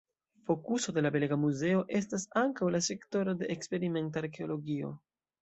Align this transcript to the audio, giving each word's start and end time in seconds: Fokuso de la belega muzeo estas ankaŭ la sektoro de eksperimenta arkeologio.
Fokuso 0.45 0.93
de 0.95 1.03
la 1.05 1.11
belega 1.15 1.37
muzeo 1.41 1.83
estas 1.99 2.25
ankaŭ 2.41 2.71
la 2.77 2.81
sektoro 2.87 3.37
de 3.43 3.51
eksperimenta 3.57 4.25
arkeologio. 4.27 4.93